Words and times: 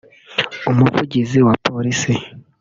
umuvugizi 0.69 1.39
wa 1.47 1.55
Polisi 1.65 2.13